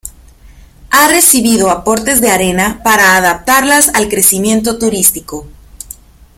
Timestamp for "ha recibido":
0.89-1.69